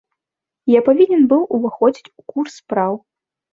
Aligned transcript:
Я 0.77 0.81
павінен 0.87 1.21
быў 1.35 1.45
уваходзіць 1.59 2.09
у 2.19 2.35
курс 2.35 2.53
спраў. 2.65 2.93